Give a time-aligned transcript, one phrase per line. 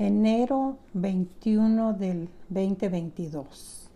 [0.00, 3.90] enero 21 del 2022.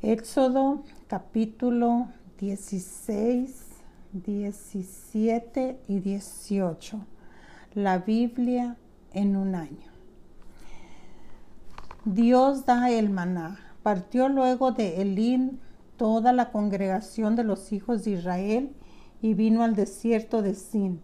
[0.00, 2.06] Éxodo capítulo
[2.38, 3.66] 16,
[4.12, 7.00] 17 y 18.
[7.74, 8.76] La Biblia
[9.12, 9.90] en un año.
[12.04, 13.58] Dios da el maná.
[13.82, 15.58] Partió luego de Elín
[15.96, 18.72] toda la congregación de los hijos de Israel
[19.20, 21.00] y vino al desierto de Sin,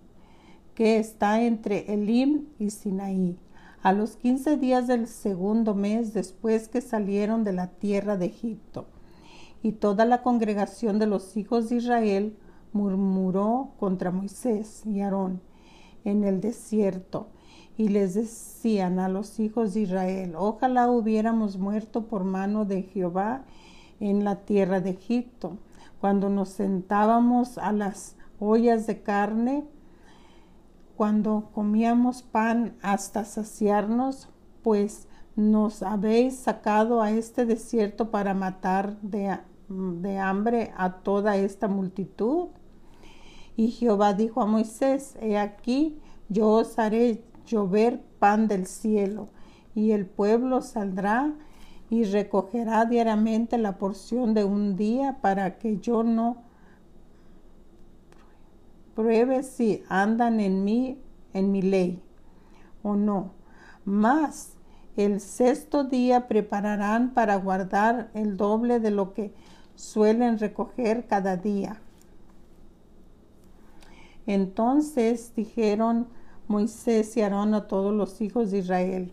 [0.78, 3.36] que está entre Elim y Sinaí,
[3.82, 8.86] a los quince días del segundo mes después que salieron de la tierra de Egipto.
[9.60, 12.36] Y toda la congregación de los hijos de Israel
[12.72, 15.40] murmuró contra Moisés y Aarón
[16.04, 17.26] en el desierto
[17.76, 23.42] y les decían a los hijos de Israel, ojalá hubiéramos muerto por mano de Jehová
[23.98, 25.58] en la tierra de Egipto,
[26.00, 29.64] cuando nos sentábamos a las ollas de carne,
[30.98, 34.28] cuando comíamos pan hasta saciarnos,
[34.64, 42.48] pues nos habéis sacado a este desierto para matar de, hambre a toda esta multitud.
[43.54, 49.28] Y Jehová dijo a Moisés, he aquí, yo os haré llover pan del cielo,
[49.76, 51.32] y el pueblo saldrá
[51.90, 56.47] y recogerá diariamente la porción de un día para que yo no
[58.98, 61.00] pruebe si andan en mí,
[61.32, 62.02] en mi ley
[62.82, 63.30] o no.
[63.84, 64.54] Más
[64.96, 69.32] el sexto día prepararán para guardar el doble de lo que
[69.76, 71.80] suelen recoger cada día.
[74.26, 76.08] Entonces dijeron
[76.48, 79.12] Moisés y Aarón a todos los hijos de Israel.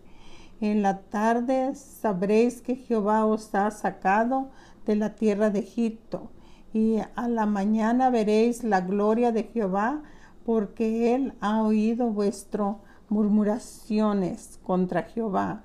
[0.60, 4.48] En la tarde sabréis que Jehová os ha sacado
[4.84, 6.28] de la tierra de Egipto,
[6.76, 10.02] y a la mañana veréis la gloria de Jehová,
[10.44, 12.76] porque él ha oído vuestras
[13.08, 15.64] murmuraciones contra Jehová.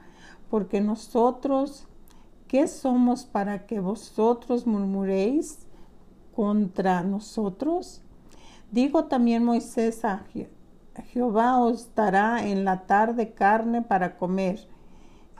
[0.50, 1.86] Porque nosotros,
[2.48, 5.68] ¿qué somos para que vosotros murmuréis
[6.34, 8.02] contra nosotros?
[8.72, 10.24] Digo también Moisés a
[11.08, 14.66] Jehová os dará en la tarde carne para comer,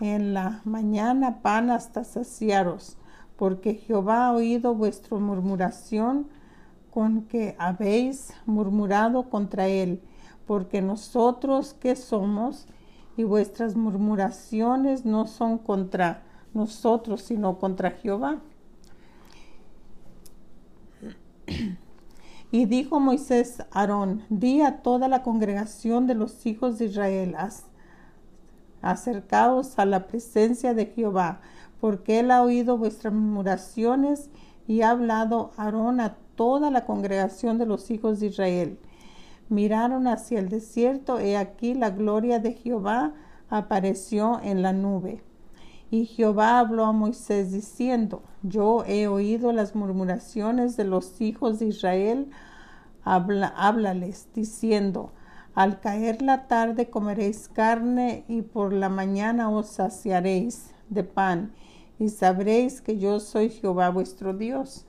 [0.02, 2.98] en la mañana pan hasta saciaros,
[3.42, 6.28] porque Jehová ha oído vuestra murmuración
[6.92, 10.00] con que habéis murmurado contra él,
[10.46, 12.68] porque nosotros que somos
[13.18, 16.22] y vuestras murmuraciones no son contra
[16.54, 18.42] nosotros, sino contra Jehová.
[22.52, 27.36] Y dijo Moisés a Aarón, di a toda la congregación de los hijos de Israel,
[28.84, 31.42] acercaos a la presencia de Jehová,
[31.82, 34.30] porque él ha oído vuestras murmuraciones
[34.68, 38.80] y ha hablado Aarón a toda la congregación de los hijos de Israel.
[39.50, 43.14] Miraron hacia el desierto, y aquí la gloria de Jehová
[43.50, 45.24] apareció en la nube.
[45.90, 51.66] Y Jehová habló a Moisés diciendo, yo he oído las murmuraciones de los hijos de
[51.66, 52.30] Israel,
[53.04, 55.12] háblales diciendo,
[55.54, 61.52] al caer la tarde comeréis carne y por la mañana os saciaréis de pan
[62.02, 64.88] y sabréis que yo soy Jehová vuestro Dios.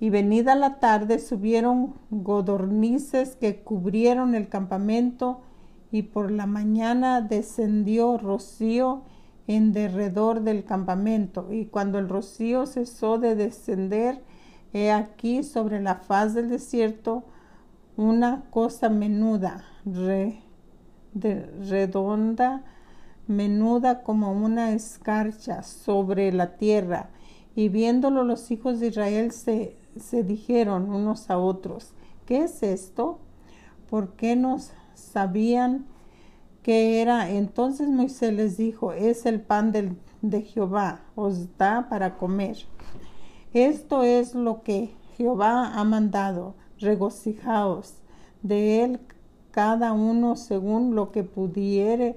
[0.00, 5.42] Y venida la tarde subieron godornices que cubrieron el campamento
[5.92, 9.02] y por la mañana descendió rocío
[9.46, 11.52] en derredor del campamento.
[11.52, 14.24] Y cuando el rocío cesó de descender,
[14.72, 17.24] he aquí sobre la faz del desierto
[17.98, 19.62] una cosa menuda,
[21.14, 22.64] redonda,
[23.26, 27.10] menuda como una escarcha sobre la tierra.
[27.54, 31.92] Y viéndolo los hijos de Israel se se dijeron unos a otros,
[32.26, 33.18] ¿qué es esto?
[33.88, 35.86] ¿Por qué nos sabían
[36.62, 37.30] qué era?
[37.30, 39.72] Entonces Moisés les dijo, es el pan
[40.22, 42.56] de Jehová, os da para comer.
[43.52, 47.94] Esto es lo que Jehová ha mandado, regocijaos
[48.42, 49.00] de él
[49.54, 52.16] cada uno según lo que pudiere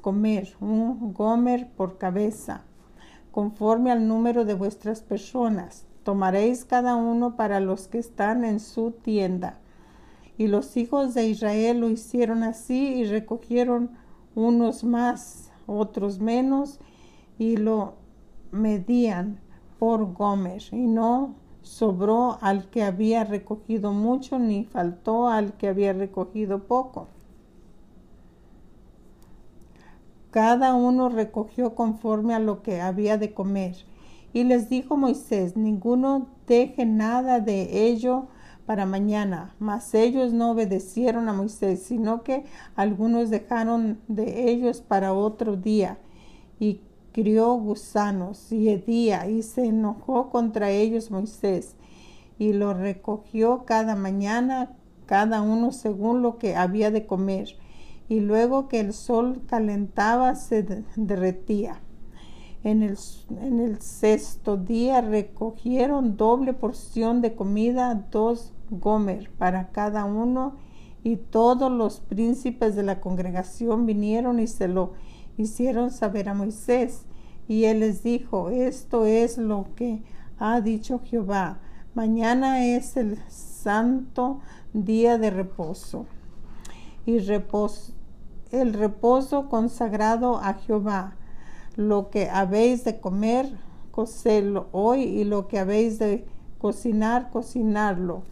[0.00, 2.64] comer, un gomer por cabeza,
[3.30, 8.90] conforme al número de vuestras personas tomaréis cada uno para los que están en su
[8.90, 9.60] tienda.
[10.36, 13.90] Y los hijos de Israel lo hicieron así y recogieron
[14.34, 16.80] unos más, otros menos,
[17.38, 17.94] y lo
[18.50, 19.38] medían
[19.78, 20.62] por Gomer.
[20.72, 21.36] Y no
[21.66, 27.08] sobró al que había recogido mucho, ni faltó al que había recogido poco.
[30.30, 33.76] Cada uno recogió conforme a lo que había de comer
[34.32, 38.26] y les dijo Moisés, ninguno deje nada de ello
[38.66, 39.54] para mañana.
[39.58, 45.98] Mas ellos no obedecieron a Moisés, sino que algunos dejaron de ellos para otro día.
[46.60, 46.82] Y
[47.16, 51.74] crió gusanos y hedía y se enojó contra ellos Moisés
[52.38, 54.76] y lo recogió cada mañana,
[55.06, 57.56] cada uno según lo que había de comer.
[58.10, 61.80] Y luego que el sol calentaba se derretía.
[62.62, 62.98] En el,
[63.30, 70.56] en el, sexto día recogieron doble porción de comida, dos gomer para cada uno,
[71.02, 74.92] y todos los príncipes de la congregación vinieron y se lo
[75.36, 77.04] hicieron saber a Moisés.
[77.48, 80.02] Y él les dijo, esto es lo que
[80.38, 81.58] ha dicho Jehová.
[81.94, 84.40] Mañana es el santo
[84.72, 86.06] día de reposo.
[87.04, 87.92] Y reposo,
[88.50, 91.16] el reposo consagrado a Jehová.
[91.76, 93.48] Lo que habéis de comer,
[93.90, 96.26] cocedlo hoy, y lo que habéis de
[96.58, 98.22] cocinar, cocinarlo.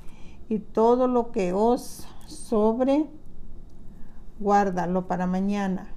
[0.48, 3.06] Y todo lo que os sobre,
[4.40, 5.93] guárdalo para mañana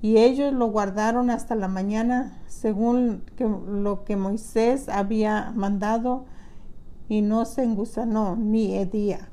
[0.00, 6.26] y ellos lo guardaron hasta la mañana según lo que Moisés había mandado
[7.08, 9.28] y no se engusanó ni hedía.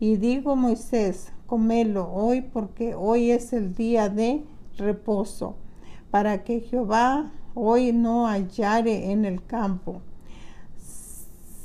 [0.00, 4.42] Y dijo Moisés, comelo hoy porque hoy es el día de
[4.76, 5.56] reposo,
[6.10, 10.00] para que Jehová hoy no hallare en el campo.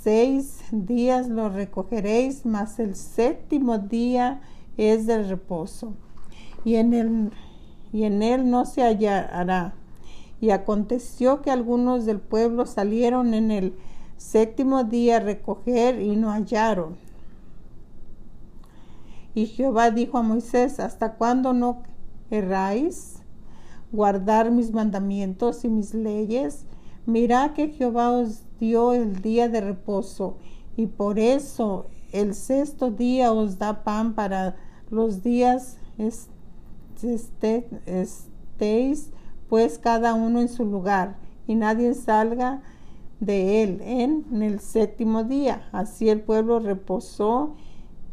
[0.01, 4.41] Seis días lo recogeréis, mas el séptimo día
[4.77, 5.94] es del reposo.
[6.63, 7.31] Y en el
[7.95, 9.74] y en él no se hallará.
[10.42, 13.74] Y aconteció que algunos del pueblo salieron en el
[14.18, 16.97] séptimo día a recoger y no hallaron.
[19.33, 21.83] Y Jehová dijo a Moisés, ¿hasta cuándo no
[22.30, 23.21] erráis?
[23.94, 26.65] Guardar mis mandamientos y mis leyes.
[27.06, 30.36] Mirad que Jehová os dio el día de reposo,
[30.75, 34.57] y por eso el sexto día os da pan para
[34.89, 35.77] los días
[37.03, 39.09] este, estéis
[39.50, 42.62] pues cada uno en su lugar y nadie salga
[43.19, 45.68] de él en, el séptimo día.
[45.71, 47.56] Así el pueblo reposó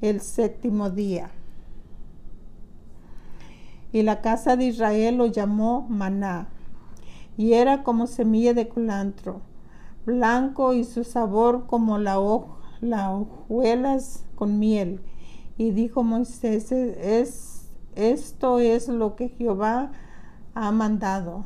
[0.01, 1.31] el séptimo día.
[3.93, 6.49] Y la casa de Israel lo llamó maná,
[7.37, 9.43] y era como semilla de culantro,
[10.07, 12.19] blanco y su sabor como la,
[12.81, 15.01] la hojuelas con miel.
[15.59, 17.52] Y dijo Moisés, es
[17.95, 19.93] esto es lo que Jehová
[20.55, 21.45] ha mandado.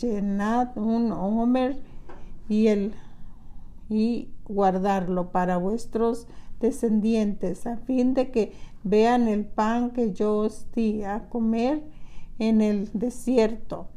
[0.00, 1.80] Llenad un homer
[2.48, 2.94] y el
[3.88, 6.28] y guardarlo para vuestros
[6.60, 8.52] descendientes, a fin de que
[8.84, 11.82] vean el pan que yo os di a comer
[12.38, 13.88] en el desierto.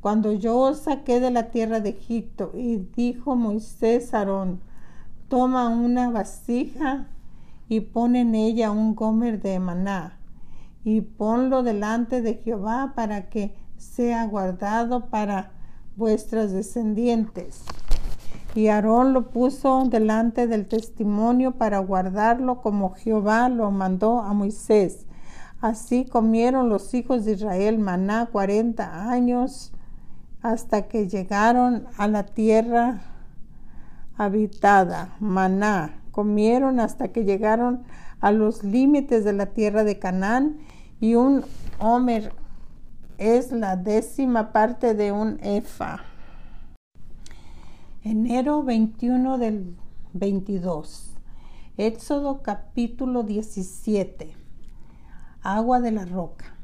[0.00, 4.60] Cuando yo os saqué de la tierra de Egipto, y dijo Moisés Aarón,
[5.28, 7.08] toma una vasija
[7.68, 10.19] y pon en ella un gomer de maná
[10.84, 15.52] y ponlo delante de Jehová para que sea guardado para
[15.96, 17.64] vuestras descendientes.
[18.54, 25.06] Y Aarón lo puso delante del testimonio para guardarlo como Jehová lo mandó a Moisés.
[25.60, 29.72] Así comieron los hijos de Israel maná cuarenta años
[30.42, 33.02] hasta que llegaron a la tierra
[34.16, 35.14] habitada.
[35.20, 37.84] Maná comieron hasta que llegaron a
[38.28, 40.58] los límites de la tierra de Canaán
[41.00, 41.44] y un
[41.78, 42.34] homer
[43.16, 46.00] es la décima parte de un efa.
[48.04, 49.74] Enero 21 del
[50.12, 51.16] 22.
[51.78, 54.34] Éxodo capítulo 17.
[55.42, 56.56] Agua de la roca.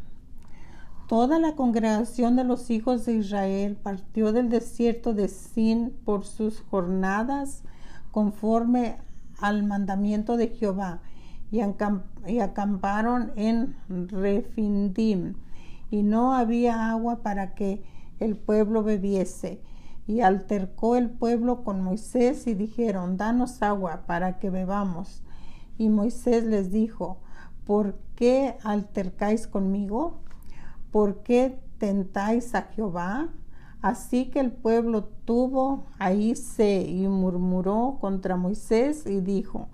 [1.09, 6.61] Toda la congregación de los hijos de Israel partió del desierto de Sin por sus
[6.63, 7.63] jornadas
[8.11, 8.99] conforme
[9.41, 11.01] al mandamiento de Jehová
[11.50, 15.35] y, acamparon en Refindim
[15.91, 17.85] y no había agua para que
[18.19, 19.61] el pueblo bebiese.
[20.09, 25.23] Y altercó el pueblo con Moisés y dijeron, danos agua para que bebamos.
[25.79, 27.19] Y Moisés les dijo,
[27.65, 30.21] ¿por qué altercáis conmigo?
[30.93, 33.29] ¿Por qué tentáis a Jehová?
[33.83, 39.69] Así que el pueblo tuvo ahí se y murmuró contra Moisés y dijo,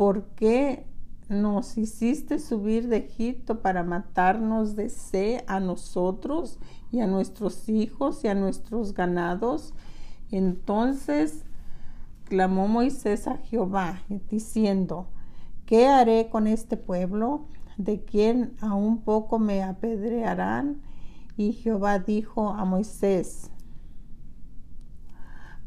[0.00, 0.86] ¿por qué
[1.28, 6.58] nos hiciste subir de Egipto para matarnos de sed a nosotros
[6.90, 9.74] y a nuestros hijos y a nuestros ganados?
[10.30, 11.44] Entonces
[12.24, 15.10] clamó Moisés a Jehová diciendo,
[15.66, 17.44] ¿qué haré con este pueblo?
[17.76, 20.80] ¿De quien a un poco me apedrearán?
[21.36, 23.50] Y Jehová dijo a Moisés,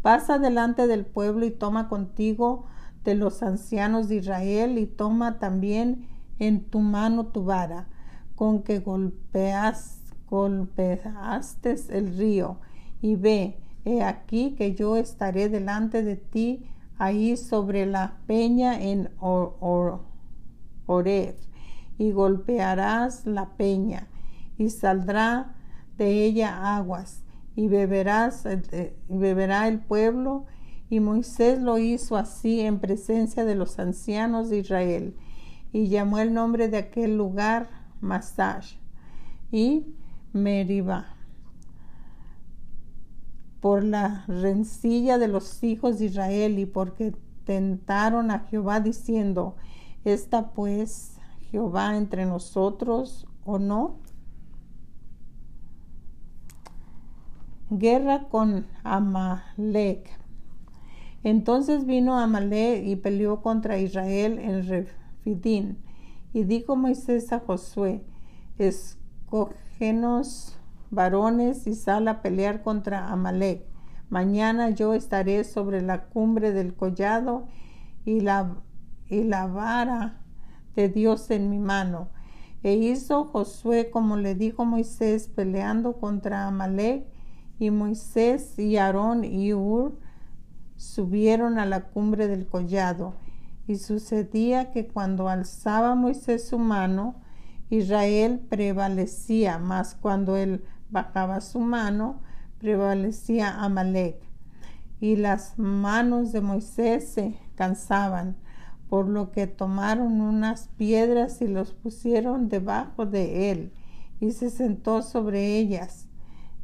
[0.01, 2.65] pasa delante del pueblo y toma contigo
[3.03, 6.07] de los ancianos de Israel y toma también
[6.39, 7.87] en tu mano tu vara,
[8.35, 12.59] con que golpeas, golpeaste el río,
[13.01, 16.65] y ve, he aquí que yo estaré delante de ti
[16.97, 19.99] ahí sobre la peña en Oreb,
[21.97, 24.07] y golpearás la peña,
[24.57, 25.55] y saldrá
[25.97, 27.23] de ella aguas,
[27.55, 30.45] y beberás, eh, y beberá el pueblo,
[30.93, 35.15] y Moisés lo hizo así en presencia de los ancianos de Israel,
[35.71, 37.67] y llamó el nombre de aquel lugar
[37.99, 38.75] Masash
[39.51, 39.87] y
[40.33, 41.15] Meribah
[43.59, 49.55] por la rencilla de los hijos de Israel y porque tentaron a Jehová diciendo,
[50.05, 51.17] ¿está pues
[51.49, 53.95] Jehová entre nosotros o no?
[57.71, 60.22] Guerra con Amalek.
[61.23, 65.77] Entonces vino Amalek y peleó contra Israel en Refidín.
[66.33, 68.03] Y dijo Moisés a Josué,
[68.57, 70.57] escógenos
[70.89, 73.65] varones y sal a pelear contra Amalek.
[74.09, 77.47] Mañana yo estaré sobre la cumbre del collado
[78.05, 78.57] y la,
[79.09, 80.21] y la vara
[80.75, 82.09] de Dios en mi mano.
[82.63, 87.05] E hizo Josué como le dijo Moisés peleando contra Amalek
[87.59, 89.97] y Moisés y Aarón y Ur
[90.77, 93.15] subieron a la cumbre del collado.
[93.67, 97.15] Y sucedía que cuando alzaba Moisés su mano,
[97.69, 102.21] Israel prevalecía, mas cuando él bajaba su mano,
[102.59, 104.17] prevalecía Amalek.
[104.99, 108.37] Y las manos de Moisés se cansaban,
[108.89, 113.73] por lo que tomaron unas piedras y los pusieron debajo de él,
[114.19, 116.07] y se sentó sobre ellas.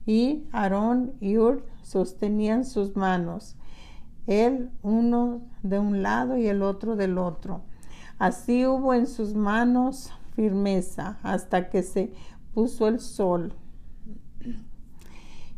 [0.05, 3.55] Y Aarón y Ur sostenían sus manos,
[4.29, 7.63] él uno de un lado y el otro del otro.
[8.19, 12.13] Así hubo en sus manos firmeza hasta que se
[12.53, 13.53] puso el sol.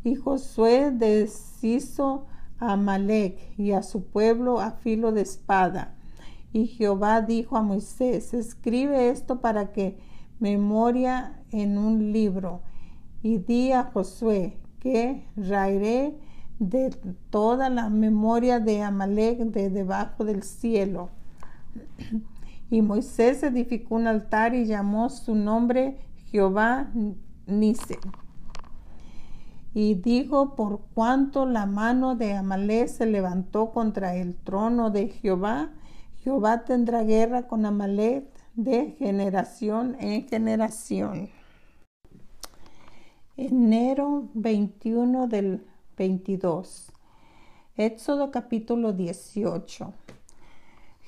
[0.04, 2.26] Y Josué deshizo
[2.60, 5.96] a Amalek y a su pueblo a filo de espada.
[6.54, 10.00] Y Jehová dijo a Moisés, escribe esto para que
[10.40, 12.62] memoria en un libro.
[13.22, 16.16] Y di a Josué que raeré
[16.62, 16.92] de
[17.32, 21.10] toda la memoria de Amalek de debajo del cielo.
[22.70, 26.92] Y Moisés edificó un altar y llamó su nombre Jehová
[27.48, 27.98] Nise
[29.74, 35.70] y dijo, por cuanto la mano de Amalek se levantó contra el trono de Jehová,
[36.24, 41.30] Jehová tendrá guerra con Amalek de generación en generación.
[43.38, 45.66] Enero 21 del
[46.02, 46.92] 22.
[47.78, 49.94] Éxodo capítulo 18.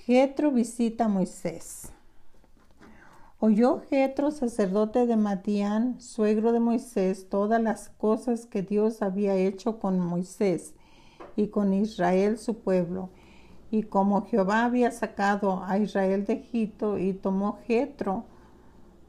[0.06, 1.92] Jetro visita a Moisés.
[3.40, 9.80] Oyó Jetro, sacerdote de Madián, suegro de Moisés, todas las cosas que Dios había hecho
[9.80, 10.76] con Moisés
[11.36, 13.10] y con Israel su pueblo,
[13.72, 18.26] y como Jehová había sacado a Israel de Egipto, y tomó Jetro,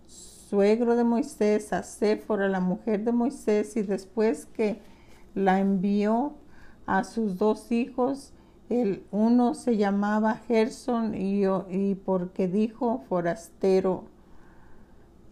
[0.07, 4.94] suegro de Moisés, a Séfora, la mujer de Moisés, y después que
[5.35, 6.35] la envió
[6.87, 8.33] a sus dos hijos,
[8.69, 14.05] el uno se llamaba Gerson y, y porque dijo forastero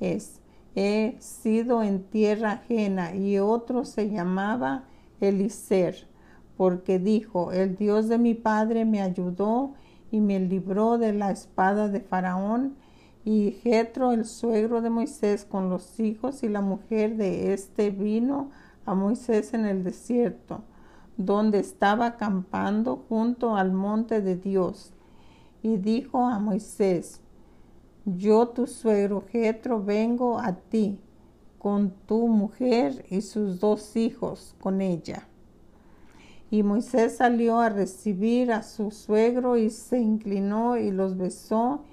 [0.02, 0.40] es,
[0.74, 4.84] he sido en tierra ajena, y otro se llamaba
[5.20, 6.08] Eliser,
[6.56, 9.74] porque dijo, el Dios de mi padre me ayudó
[10.10, 12.76] y me libró de la espada de Faraón,
[13.24, 18.50] y Jetro, el suegro de Moisés, con los hijos y la mujer de este vino
[18.84, 20.62] a Moisés en el desierto,
[21.16, 24.92] donde estaba acampando junto al monte de Dios.
[25.62, 27.20] Y dijo a Moisés,
[28.04, 30.98] yo tu suegro Jetro vengo a ti
[31.58, 35.28] con tu mujer y sus dos hijos con ella.
[36.50, 41.84] Y Moisés salió a recibir a su suegro y se inclinó y los besó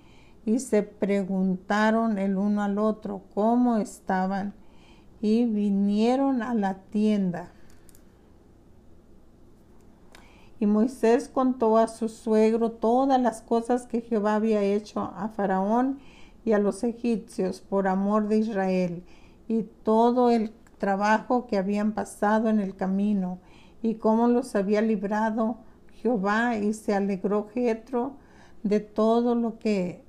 [0.46, 4.54] y se preguntaron el uno al otro cómo estaban
[5.22, 7.52] y vinieron a la tienda.
[10.60, 16.00] Y Moisés contó a su suegro todas las cosas que Jehová había hecho a Faraón
[16.44, 19.04] y a los egipcios por amor de Israel,
[19.48, 23.40] y todo el trabajo que habían pasado en el camino,
[23.82, 25.58] y cómo los había librado
[26.02, 28.14] Jehová, y se alegró Jetro
[28.64, 30.04] de todo lo que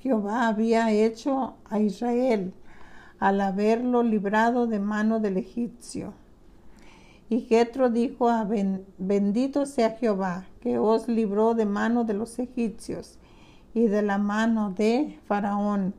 [0.00, 2.54] Jehová había hecho a Israel
[3.18, 6.14] al haberlo librado de mano del egipcio.
[7.30, 8.30] Y Jetro dijo
[8.96, 13.18] bendito sea Jehová, que os libró de mano de los egipcios
[13.74, 15.94] y de la mano de Faraón,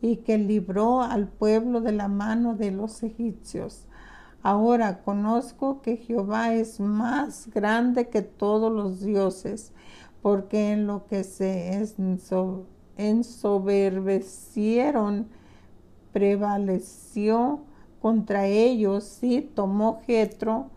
[0.00, 3.86] y que libró al pueblo de la mano de los egipcios.
[4.42, 9.72] Ahora conozco que Jehová es más grande que todos los dioses,
[10.22, 11.84] porque en lo que se
[12.96, 15.26] ensoberbecieron
[16.18, 17.60] prevaleció
[18.02, 20.68] contra ellos y tomó Jetro,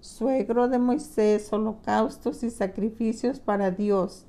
[0.00, 4.26] suegro de Moisés, holocaustos y sacrificios para Dios.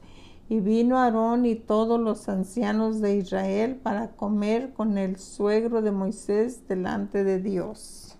[0.47, 5.91] Y vino Aarón y todos los ancianos de Israel para comer con el suegro de
[5.91, 8.15] Moisés delante de Dios.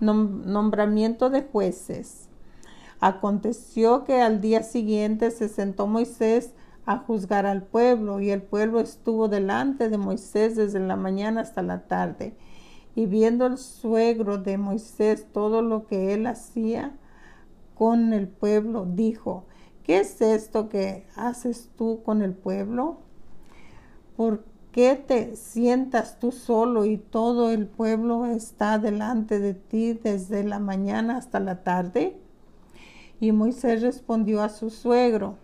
[0.00, 2.28] Nombramiento de jueces.
[2.98, 6.50] Aconteció que al día siguiente se sentó Moisés
[6.84, 11.62] a juzgar al pueblo, y el pueblo estuvo delante de Moisés desde la mañana hasta
[11.62, 12.34] la tarde.
[12.94, 16.98] Y viendo el suegro de Moisés todo lo que él hacía
[17.74, 19.46] con el pueblo, dijo,
[19.82, 22.98] ¿qué es esto que haces tú con el pueblo?
[24.16, 30.44] ¿Por qué te sientas tú solo y todo el pueblo está delante de ti desde
[30.44, 32.16] la mañana hasta la tarde?
[33.20, 35.36] Y Moisés respondió a su suegro,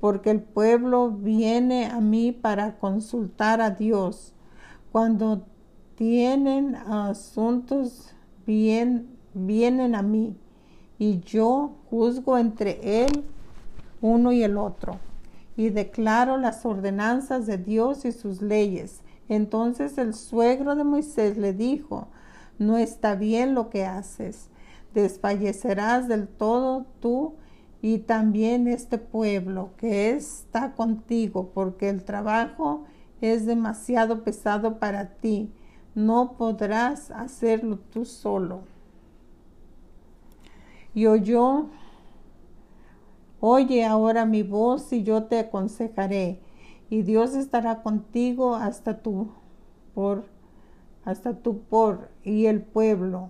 [0.00, 4.32] porque el pueblo viene a mí para consultar a Dios.
[4.92, 5.42] Cuando
[5.94, 8.14] tienen asuntos,
[8.46, 10.36] bien, vienen a mí
[10.98, 13.24] y yo juzgo entre él
[14.00, 14.98] uno y el otro
[15.56, 19.00] y declaro las ordenanzas de Dios y sus leyes.
[19.28, 22.08] Entonces el suegro de Moisés le dijo,
[22.58, 24.48] no está bien lo que haces,
[24.94, 27.34] desfallecerás del todo tú
[27.86, 32.82] y también este pueblo que está contigo, porque el trabajo
[33.20, 35.52] es demasiado pesado para ti
[35.94, 38.62] no podrás hacerlo tú solo.
[40.94, 41.66] Y oyó,
[43.38, 46.40] oye ahora mi voz y yo te aconsejaré,
[46.90, 49.28] y Dios estará contigo hasta tu
[49.94, 50.24] por,
[51.04, 53.28] hasta tu por y el pueblo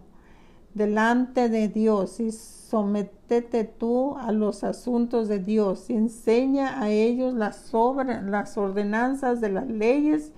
[0.76, 7.72] delante de Dios y sométete tú a los asuntos de Dios enseña a ellos las,
[7.72, 10.32] las ordenanzas de las leyes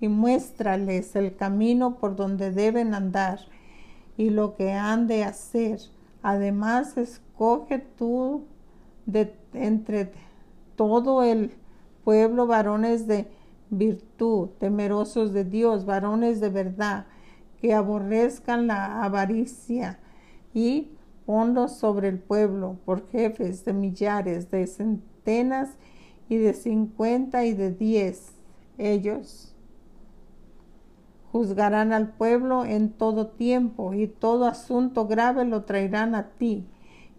[0.00, 3.40] y muéstrales el camino por donde deben andar
[4.16, 5.80] y lo que han de hacer.
[6.22, 8.44] Además, escoge tú
[9.04, 10.12] de entre
[10.76, 11.52] todo el
[12.04, 13.26] pueblo varones de
[13.68, 17.04] virtud, temerosos de Dios, varones de verdad,
[17.64, 19.98] que aborrezcan la avaricia
[20.52, 20.90] y
[21.24, 25.70] ponlos sobre el pueblo por jefes de millares, de centenas
[26.28, 28.34] y de cincuenta y de diez.
[28.76, 29.54] Ellos
[31.32, 36.66] Juzgarán al pueblo en todo tiempo y todo asunto grave lo traerán a ti.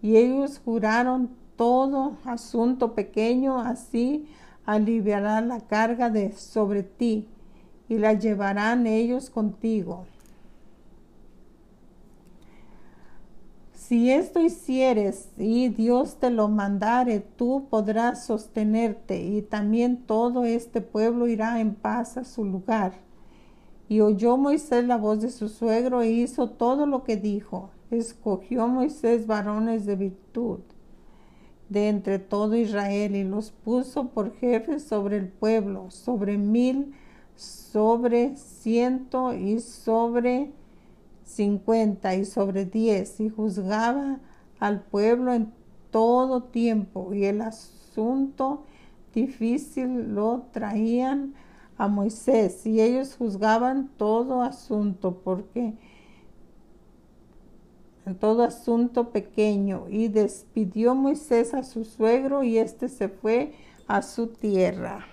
[0.00, 4.28] Y ellos juraron todo asunto pequeño, así
[4.64, 7.26] aliviará la carga de sobre ti
[7.88, 10.06] y la llevarán ellos contigo.
[13.88, 20.80] Si esto hicieres y Dios te lo mandare, tú podrás sostenerte y también todo este
[20.80, 22.94] pueblo irá en paz a su lugar.
[23.88, 27.70] Y oyó Moisés la voz de su suegro e hizo todo lo que dijo.
[27.92, 30.58] Escogió Moisés varones de virtud
[31.68, 36.92] de entre todo Israel y los puso por jefes sobre el pueblo, sobre mil,
[37.36, 40.50] sobre ciento y sobre
[41.26, 44.20] cincuenta y sobre diez, y juzgaba
[44.58, 45.52] al pueblo en
[45.90, 48.64] todo tiempo, y el asunto
[49.12, 51.34] difícil lo traían
[51.78, 55.74] a Moisés y ellos juzgaban todo asunto porque
[58.06, 63.52] en todo asunto pequeño y despidió Moisés a su suegro y éste se fue
[63.88, 65.06] a su tierra.